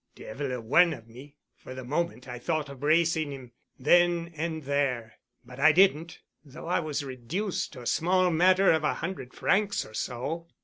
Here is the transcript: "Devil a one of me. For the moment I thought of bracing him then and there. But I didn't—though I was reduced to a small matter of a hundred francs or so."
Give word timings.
"Devil 0.15 0.51
a 0.51 0.59
one 0.59 0.93
of 0.93 1.07
me. 1.07 1.35
For 1.55 1.75
the 1.75 1.83
moment 1.83 2.27
I 2.27 2.39
thought 2.39 2.69
of 2.69 2.79
bracing 2.79 3.31
him 3.31 3.51
then 3.77 4.31
and 4.35 4.63
there. 4.63 5.19
But 5.45 5.59
I 5.59 5.71
didn't—though 5.71 6.65
I 6.67 6.79
was 6.79 7.05
reduced 7.05 7.73
to 7.73 7.83
a 7.83 7.85
small 7.85 8.31
matter 8.31 8.71
of 8.71 8.83
a 8.83 8.95
hundred 8.95 9.35
francs 9.35 9.85
or 9.85 9.93
so." 9.93 10.47